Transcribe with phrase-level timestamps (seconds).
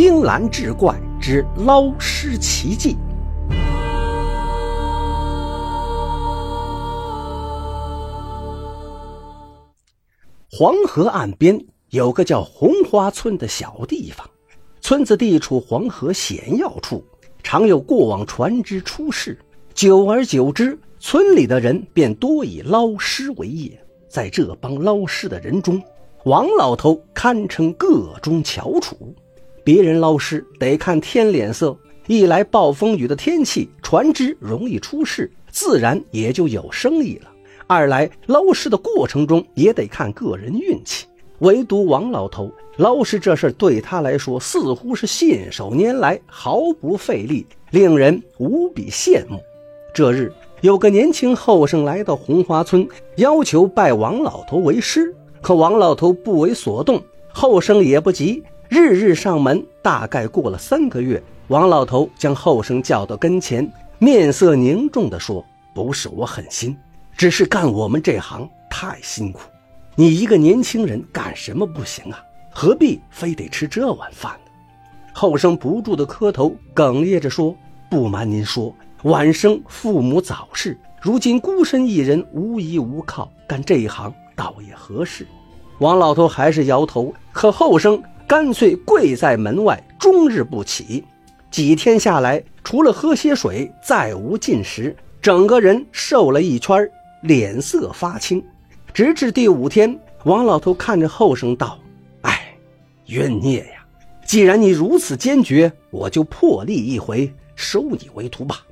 [0.00, 2.96] 青蓝志怪之捞尸奇迹。
[10.52, 14.24] 黄河岸边有个叫红花村的小地方，
[14.80, 17.02] 村子地处黄河险要处，
[17.42, 19.36] 常有过往船只出事。
[19.74, 23.76] 久而久之，村里的人便多以捞尸为业。
[24.08, 25.82] 在这帮捞尸的人中，
[26.24, 29.12] 王老头堪称个中翘楚。
[29.68, 31.76] 别人捞尸得看天脸色，
[32.06, 37.26] 一来暴风雨的天气，船只容易出事，自然也就有生意了；
[37.66, 41.04] 二来捞尸的过程中也得看个人运气。
[41.40, 49.38] 唯独王老头捞尸这事对他来说似乎是信手拈来，毫不费力，令人无比羡慕。
[49.92, 57.02] 这日，有个年轻后生来到红花村，要求拜王老头为师，可王老头不为所动。
[57.30, 58.42] 后生也不急。
[58.68, 63.66] 日日上门，大概过了三个月，王老头将后生叫到跟前，
[63.98, 65.42] 面色凝重地说
[65.74, 66.76] ：“不是我狠心，
[67.16, 69.40] 只是干我们这行太辛苦。
[69.94, 72.22] 你一个年轻人干什么不行啊？
[72.50, 74.50] 何必非得吃这碗饭呢？”
[75.14, 77.56] 后生不住地磕头，哽咽着说
[77.90, 85.26] ：“不瞒您说，晚生父母早逝，如今孤身一人，无依无靠，干这一行倒也合适。”
[85.80, 88.02] 王老头还是摇头，可后生。
[88.28, 91.02] 干脆跪在门外，终日不起。
[91.50, 96.86] 几天下来，除了喝些水，再无进食，整个人瘦了一圈，
[97.22, 98.44] 脸色发青。
[98.92, 101.78] 直至第五天，王老头看着后生道
[102.20, 102.54] ：“哎，
[103.06, 103.86] 冤孽呀！
[104.26, 108.62] 既然你如此坚决，我就破例一回，收你为徒吧。”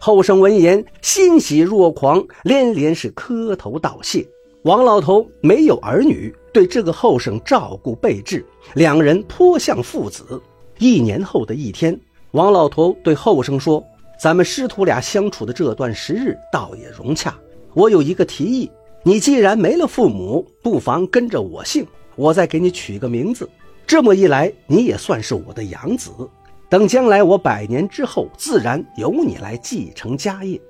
[0.00, 4.26] 后生闻言，欣喜若狂，连连是磕头道谢。
[4.64, 8.44] 王老头没有儿女，对这个后生照顾备至，
[8.74, 10.38] 两人颇像父子。
[10.76, 11.98] 一年后的一天，
[12.32, 13.82] 王老头对后生说
[14.20, 17.34] ：“咱们师徒俩相处的这段时日，倒也融洽。
[17.72, 18.70] 我有一个提议，
[19.02, 23.48] 你既然没了父母，不妨跟着我姓，我再给你取个名字。
[23.86, 26.10] 这么一来，你也算是我的养子。
[26.68, 30.60] 等将来我百年之后，自然由你来继承家业。”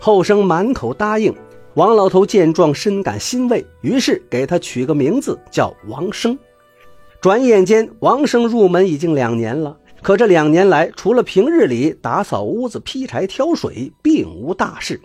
[0.00, 1.34] 后生满口答应。
[1.74, 6.38] 王老头见状，深感欣慰，于是给他取个名字叫王生。
[7.20, 9.76] 转眼间，王生入门已经两年了。
[10.00, 15.00] 可这两年来，除了平日里打扫屋子、劈柴、挑水，并无大事。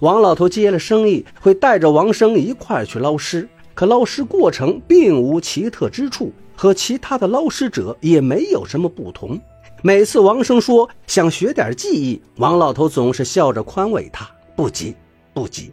[0.00, 3.46] 王老头接了生意，会带着王生一块去捞尸。
[3.74, 9.38] 可捞尸过程并无奇特之处，和其他的捞尸者也没有什么不同。
[9.82, 14.94] 每次王生说想学点技艺，王老头总是笑着宽慰他：“不急，
[15.34, 15.70] 不急。”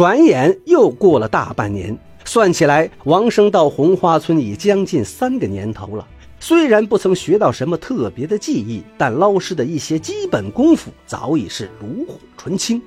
[0.00, 1.94] 转眼又过了大半年，
[2.24, 6.08] 算起来，王生到红花村已将近三个年头了。
[6.38, 12.80] 虽然不曾学到什么特别的技艺，但捞尸的一些基本功夫早已是炉火纯青。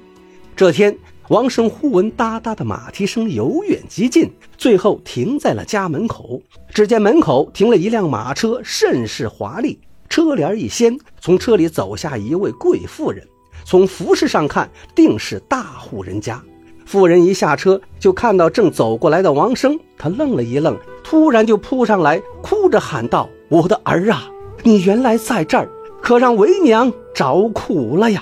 [0.56, 0.97] 这天，
[1.28, 6.41] 王生忽闻哒哒的马蹄声由远及近，最后停在了家门口。
[6.74, 9.80] 只见门口停了一辆马车，甚是华丽。
[10.09, 13.24] 车帘一掀，从车里走下一位贵妇人。
[13.63, 16.44] 从服饰上看，定是大户人家。
[16.94, 24.30] 妇人一下车，就看到正走过来的王生，他愣了一愣，突然就扑上来，哭着喊道：“我的儿啊，
[24.62, 25.68] 你原来在这儿，
[26.04, 28.22] 可让为娘找苦了呀！”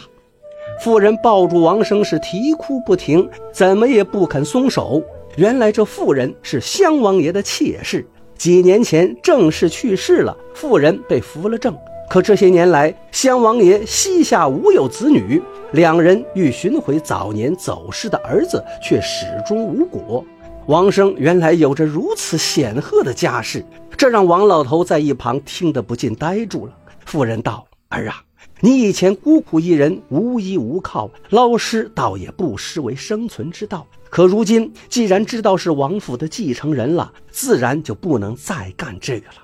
[0.81, 5.03] 妇人抱住王生是啼哭不停，怎么也不肯松手。
[5.35, 8.07] 原来这妇人是襄王爷的妾室，
[8.37, 11.75] 几年前正式去世了，妇人被扶了正。
[12.11, 15.41] 可这些年来，襄王爷膝下无有子女，
[15.71, 20.21] 两人欲寻回早年走失的儿子，却始终无果。
[20.65, 26.73] 王生原来有着如此显赫的家世，这让王老头在一旁听得不禁呆住了。
[27.05, 28.21] 妇人道：“儿啊，
[28.59, 33.87] 你以前孤苦一人，无依无靠，捞尸倒也不失为生存之道。
[34.09, 39.35] 可如今既然知道是王府的继承人了，自然就不能再干这个了。”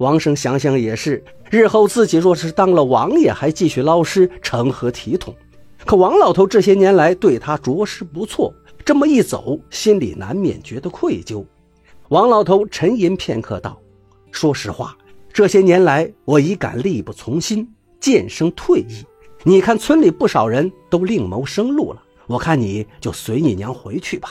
[0.00, 5.34] 王生想想也是，日后自己若是当了王爷，还继续捞尸，成何体统？
[5.84, 8.50] 可王老头这些年来对他着实不错，
[8.82, 11.44] 这么一走，心里难免觉得愧疚。
[12.08, 13.78] 王老头沉吟片刻，道
[14.32, 14.96] ：“说实话，
[15.34, 17.68] 这些年来我已感力不从心，
[18.00, 19.04] 渐生退意。
[19.42, 24.30] 你看村里不少人都另谋生路了，我看你就随你娘回去吧。”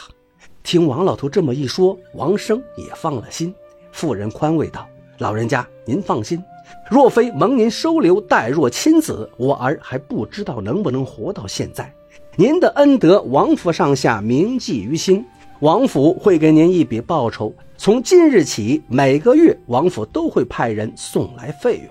[0.64, 3.54] 听王老头这么一说，王生也放了心。
[3.92, 4.90] 妇人宽慰道。
[5.20, 6.42] 老人家，您放心，
[6.90, 11.94] 若非蒙您收留待若亲子，我儿还不知道能不能活到现在。
[12.38, 15.26] 您的恩德，王府上下铭记于心，
[15.60, 17.54] 王府会给您一笔报酬。
[17.78, 21.88] 从今日起，每个月王府都会派人送来费用。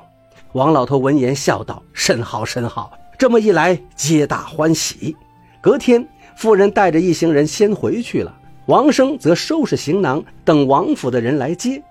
[0.53, 2.91] 王老头闻言笑道：“甚好，甚好。
[3.19, 5.15] 这么一来，皆大欢喜。”
[5.61, 8.35] 隔天，妇人带着一行人先回去了，
[8.67, 11.83] 王生则收拾行囊，等王府的人来接。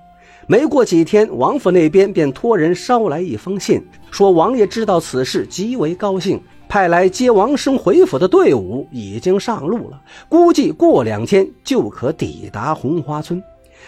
[0.49, 13.43] 没过几天，王府那边便托人捎来一封信，说王爷知道此事，极为高兴，派来接王生回府的队伍已经上路了，估计过两天就可抵达红花村。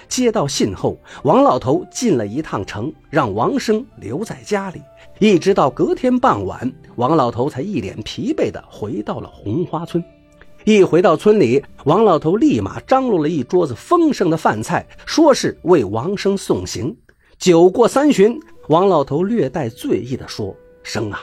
[0.10, 4.82] 接到信后，王老头进了一趟城，让王生留在家里，
[5.20, 10.04] 一直到隔天傍晚，王老头才一脸疲惫地回到了红花村。
[10.66, 16.96] 一回到村里，王老头立马张罗了一桌子丰盛的饭菜，说是为王生送行。
[17.38, 20.54] 酒过三巡，王老头略带醉意地说
[20.84, 21.22] ：“生啊，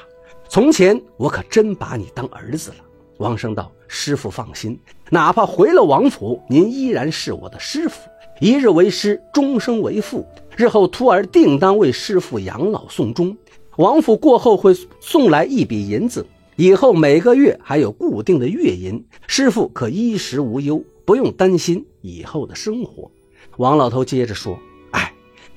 [0.48, 2.76] 从前我可真把你当儿子了。”
[3.18, 4.78] 王生道：“师傅放心，
[5.10, 8.00] 哪怕回了王府，您依然是我的师傅。
[8.40, 10.26] 一日为师，终生为父。
[10.56, 13.36] 日后徒儿定当为师傅养老送终。
[13.76, 23.10] 王府过后会送来一笔银子。”以后每个月还有固定的月银，师傅可衣食无忧，不用担心以后的生活。
[23.58, 24.58] 王老头接着说
[24.92, 25.12] ：“哎，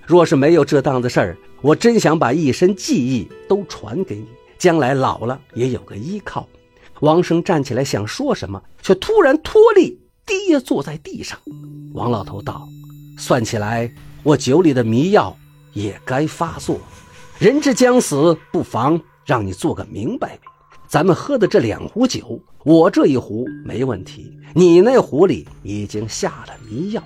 [0.06, 6.46] 若是没有这档子事儿，我真想把一身技艺都传给你，将来老了也有个依靠。”
[7.00, 11.40] 王生站起来想说什么，却突然脱力跌坐在地上。
[11.94, 12.68] 王老头道
[13.18, 13.90] ：“算起来，
[14.22, 15.34] 我酒里的迷药
[15.72, 16.78] 也该发作。
[17.38, 20.38] 人之将死，不妨让你做个明白。”
[20.90, 27.04] 咱们喝的这两壶酒，我这一壶没问题，你那壶里已经下了迷药。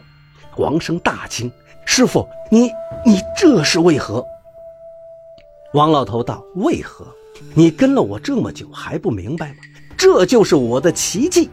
[0.55, 1.51] 王生大惊
[1.83, 2.71] ：“师傅，你
[3.05, 4.25] 你这是为何？”
[5.73, 7.05] 王老头道：“为何？
[7.53, 9.55] 你跟了我这么久还不明白吗？
[9.97, 11.49] 这就是我的奇迹。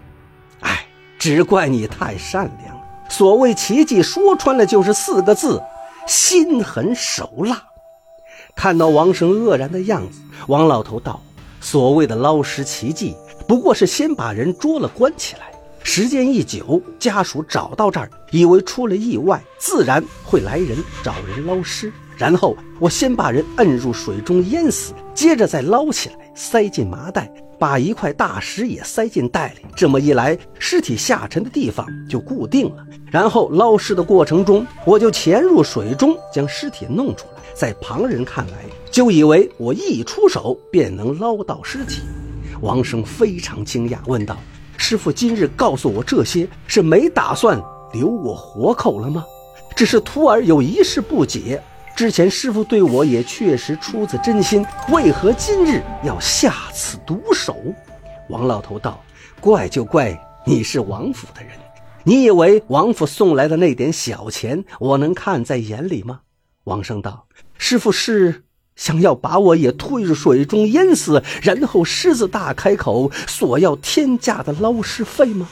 [0.61, 0.87] 哎，
[1.19, 2.81] 只怪你太善良。
[3.09, 5.61] 所谓奇迹，说穿了就是四个字：
[6.07, 7.61] 心狠手辣。”
[8.55, 11.21] 看到王生愕然的样子，王老头道。
[11.61, 13.15] 所谓的捞尸奇迹，
[13.47, 15.53] 不过是先把人捉了关起来，
[15.83, 21.93] 时间一久，家属找到这儿，以为出了意外，自然会来人找人捞尸。
[22.21, 29.65] 然后我先把人摁入水中淹死，接着再捞起来，塞进麻袋，把一块大石也塞进袋里。
[29.75, 32.85] 这么一来，尸体下沉的地方就固定了。
[33.11, 37.43] 然后捞尸的过程中，我就潜入水中，将尸体弄出来。
[37.55, 42.03] 在旁人看来，就以为我一出手便能捞到尸体。
[42.61, 44.37] 王生非常惊讶，问道
[44.77, 47.59] ：“师傅今日告诉我这些，是没打算
[47.95, 49.25] 留我活口了吗？
[49.75, 51.59] 只是徒儿有一事不解。”
[52.01, 57.55] 之前师傅对我也确实出自真心，为何今日要下此毒手？
[58.31, 59.05] 王老头道
[59.39, 61.53] ：“怪就怪你是王府的人，
[62.05, 66.21] 你以为王府送来的那点小钱，我能看在眼里吗？”
[66.65, 67.27] 王生道
[67.59, 68.45] ：“师傅是
[68.77, 75.47] 想要把我也推入水中淹死，然后狮子大开口索要天价的捞尸费吗？”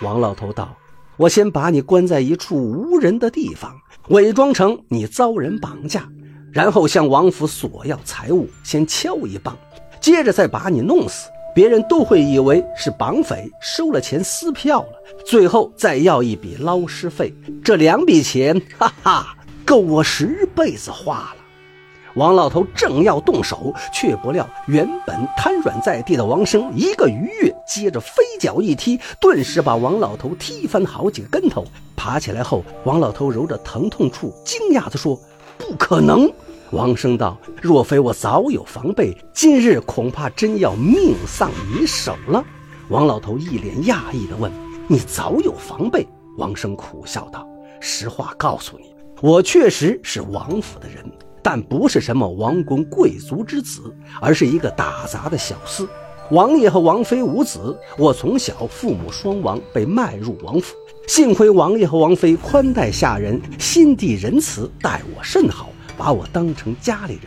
[0.00, 0.74] 王老头道
[1.16, 3.74] ：“我先把你关在一处无人的地方。”
[4.08, 6.08] 伪装成你遭人绑架，
[6.50, 9.56] 然后向王府索要财物，先敲一棒，
[10.00, 14.88] 接着再把你弄死，别人都会以为是绑匪收了钱撕票了，
[15.24, 17.32] 最后再要一笔捞尸费，
[17.62, 21.41] 这两笔钱，哈哈，够我十辈子花了。
[22.14, 31.64] 王老头正要动手，却不料原本瘫软在地的王生一个鱼跃，接着飞脚一踢，顿时把王老头踢翻好几个跟头。
[31.96, 35.18] 爬起来后，王老头揉着疼痛处，惊讶地说
[35.56, 36.30] ：“不可能！”
[36.72, 42.44] 王生道：“若非我早有防备，今日恐怕真要命丧你手了。”
[42.90, 44.52] 王老头一脸讶异地问
[44.86, 47.46] ：“你早有防备？”王生苦笑道
[47.80, 51.04] ：“实话告诉你，我确实是王府的人。”
[51.42, 53.82] 但不是什么王公贵族之子，
[54.20, 55.86] 而是一个打杂的小厮。
[56.30, 60.74] 王爷和王妃无子，我从小父母双亡，被卖入王府。
[61.08, 65.68] 幸亏王爷和王妃宽待下人，心地仁慈，待我甚好，
[65.98, 67.24] 把我当成家里人。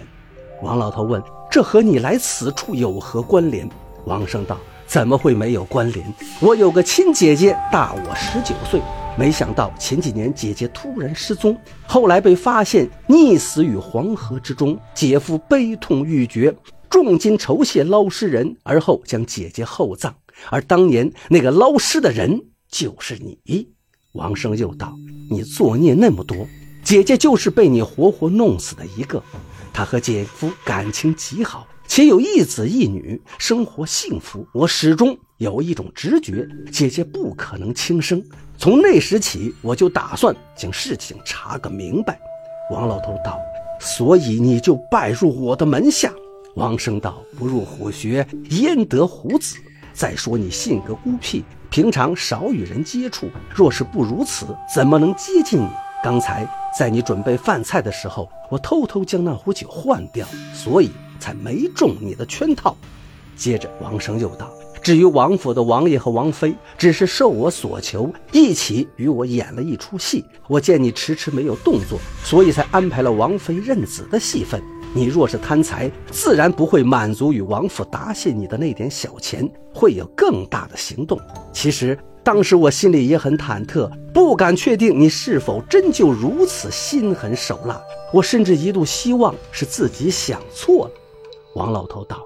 [0.63, 3.69] 王老头问：“这和你来此处有何关联？”
[4.05, 4.57] 王生道
[4.87, 6.13] ：“怎么会没有关联？
[6.39, 8.81] 我有个亲姐姐，大我十九岁。”
[9.17, 11.57] 没想到前几年姐姐突然失踪，
[11.87, 14.77] 后来被发现溺死于黄河之中。
[14.93, 16.53] 姐夫悲痛欲绝，
[16.89, 20.13] 重金酬谢捞尸人，而后将姐姐厚葬。
[20.49, 23.69] 而当年那个捞尸的人就是你。
[24.11, 24.93] 王生又道
[25.31, 26.45] ：“你作孽那么多，
[26.83, 29.23] 姐姐就是被你活活弄死的一个。
[29.71, 34.45] 她和姐夫感情极好，且有一子一女，生活幸福。
[34.53, 38.23] 我始终有一种直觉，姐姐不可能轻生。”
[38.57, 42.17] 从那时起，我就打算将事情查个明白。
[42.71, 43.37] 王老头道
[43.79, 46.11] ：“所以你就拜入我的门下。”
[46.55, 49.57] 王生道：“不入虎穴，焉得虎子？
[49.93, 53.29] 再说你性格孤僻，平常少与人接触。
[53.53, 55.67] 若是不如此，怎么能接近你？
[56.01, 62.75] 刚才在你准备饭菜的时候，我偷偷将那壶酒换掉，所以才没中你的圈套。”
[63.35, 64.49] 接着，王生又道
[64.85, 70.23] ：“至于王府的王爷和王妃，只是受我所求，一起与我演了一出戏。
[70.47, 74.61] 我见你迟迟没有动作，所以才安排了王妃认子的戏份。”
[74.93, 81.19] 你若是贪财，自然不会满足于王府答谢你的那点小钱，会有更大的行动。
[81.51, 87.81] 其实当时我心里也很忐忑，不敢确定你是否真就如此心狠手辣。
[88.13, 90.91] 我甚至一度希望是自己想错了。
[91.55, 92.23] 王老头道：“，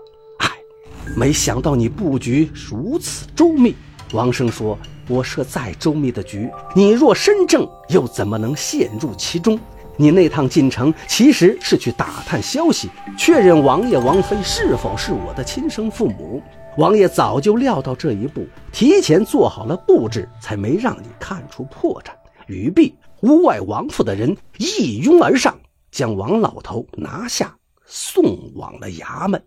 [1.16, 3.76] 没想到你布局如此周密。”
[4.14, 9.60] 王生说：“我设再周密的局，你若身正，又怎么能陷入其中？”
[10.02, 16.42] 你那趟进城其实是去打探消息，确认王爷王妃是否是我的亲生父母。
[16.78, 22.12] 王爷早就料到这一步，提前做好了布置，才没让你看出破绽。
[22.48, 25.60] 于毕，屋外王府的人一拥而上，
[25.92, 27.54] 将王老头拿下，
[27.86, 28.24] 送
[28.56, 29.44] 往了衙门。